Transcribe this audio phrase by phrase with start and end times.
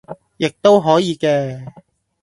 [0.37, 1.71] 亦都可以嘅